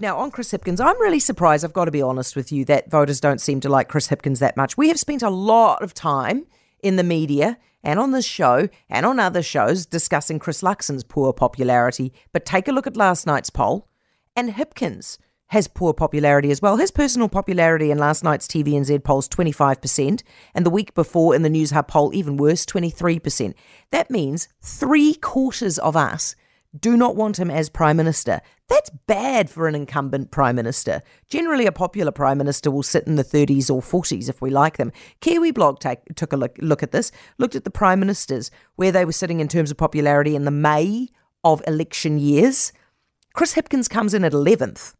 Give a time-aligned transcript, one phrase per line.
[0.00, 2.90] Now, on Chris Hipkins, I'm really surprised, I've got to be honest with you, that
[2.90, 4.76] voters don't seem to like Chris Hipkins that much.
[4.76, 6.46] We have spent a lot of time
[6.82, 11.32] in the media and on this show and on other shows discussing Chris Luxon's poor
[11.32, 12.12] popularity.
[12.32, 13.88] But take a look at last night's poll,
[14.34, 16.76] and Hipkins has poor popularity as well.
[16.76, 20.22] His personal popularity in last night's TVNZ polls 25%,
[20.54, 23.54] and the week before in the Newshub poll, even worse, 23%.
[23.92, 26.34] That means three quarters of us
[26.80, 28.40] do not want him as Prime Minister.
[28.68, 31.02] That's bad for an incumbent Prime Minister.
[31.28, 34.76] Generally, a popular Prime Minister will sit in the 30s or 40s if we like
[34.76, 34.90] them.
[35.20, 39.04] Kiwiblog take, took a look, look at this, looked at the Prime Ministers, where they
[39.04, 41.08] were sitting in terms of popularity in the May
[41.44, 42.72] of election years.
[43.32, 44.95] Chris Hipkins comes in at 11th.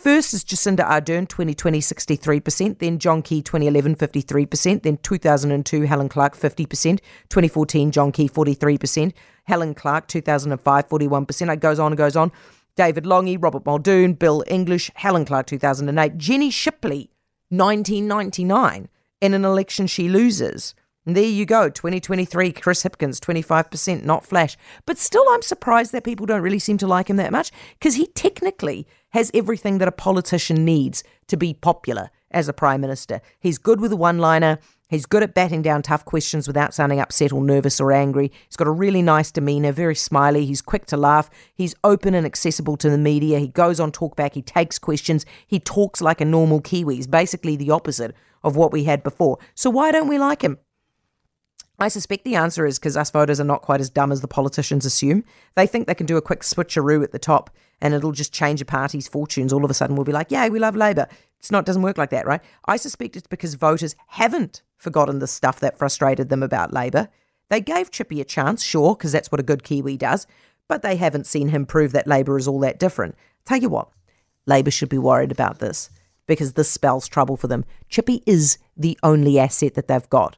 [0.00, 2.78] First is Jacinda Ardern, 2020, 63%.
[2.78, 4.82] Then John Key, 2011, 53%.
[4.82, 7.00] Then 2002, Helen Clark, 50%.
[7.28, 9.12] 2014, John Key, 43%.
[9.44, 11.52] Helen Clark, 2005, 41%.
[11.52, 12.32] It goes on and goes on.
[12.76, 16.16] David Lange, Robert Muldoon, Bill English, Helen Clark, 2008.
[16.16, 17.10] Jenny Shipley,
[17.50, 18.88] 1999.
[19.20, 20.74] In an election she loses.
[21.04, 24.56] And there you go, 2023, Chris Hipkins, 25%, not Flash.
[24.86, 27.96] But still, I'm surprised that people don't really seem to like him that much because
[27.96, 33.20] he technically has everything that a politician needs to be popular as a prime minister.
[33.38, 34.58] He's good with a one liner.
[34.88, 38.32] He's good at batting down tough questions without sounding upset or nervous or angry.
[38.46, 40.46] He's got a really nice demeanour, very smiley.
[40.46, 41.30] He's quick to laugh.
[41.54, 43.38] He's open and accessible to the media.
[43.38, 44.34] He goes on talkback.
[44.34, 45.24] He takes questions.
[45.46, 46.96] He talks like a normal Kiwi.
[46.96, 49.38] He's basically the opposite of what we had before.
[49.54, 50.58] So why don't we like him?
[51.80, 54.28] I suspect the answer is because us voters are not quite as dumb as the
[54.28, 55.24] politicians assume.
[55.54, 57.48] They think they can do a quick switcheroo at the top
[57.80, 59.50] and it'll just change a party's fortunes.
[59.50, 61.08] All of a sudden, we'll be like, "Yay, we love Labour."
[61.38, 62.42] It's not doesn't work like that, right?
[62.66, 67.08] I suspect it's because voters haven't forgotten the stuff that frustrated them about Labour.
[67.48, 70.26] They gave Chippy a chance, sure, because that's what a good Kiwi does,
[70.68, 73.16] but they haven't seen him prove that Labour is all that different.
[73.46, 73.88] Tell you what,
[74.44, 75.88] Labour should be worried about this
[76.26, 77.64] because this spells trouble for them.
[77.88, 80.36] Chippy is the only asset that they've got.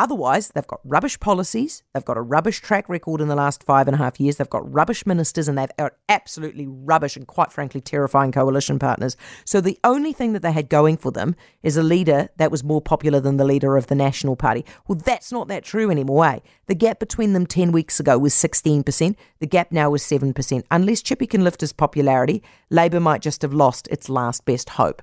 [0.00, 3.86] Otherwise, they've got rubbish policies, they've got a rubbish track record in the last five
[3.86, 7.52] and a half years, they've got rubbish ministers, and they've got absolutely rubbish and quite
[7.52, 9.14] frankly terrifying coalition partners.
[9.44, 12.64] So the only thing that they had going for them is a leader that was
[12.64, 14.64] more popular than the leader of the National Party.
[14.88, 16.24] Well, that's not that true anymore.
[16.24, 16.38] Eh?
[16.64, 20.62] The gap between them 10 weeks ago was 16%, the gap now is 7%.
[20.70, 25.02] Unless Chippy can lift his popularity, Labour might just have lost its last best hope.